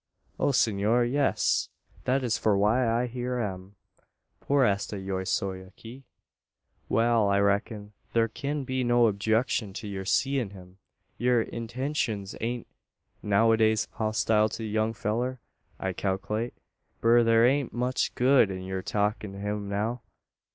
[0.39, 1.69] "O, senor yees
[2.05, 3.75] that is for why I here am
[4.39, 6.05] por esta yo soy aqui."
[6.89, 10.79] "Wal; I reck'n, thur kin be no objecshun to yur seein' him.
[11.19, 12.65] Yur intenshuns ain't
[13.21, 15.37] noways hostile to the young fellur,
[15.79, 16.53] I kalklate.
[16.99, 20.01] But thur ain't much good in yur talkin' to him now.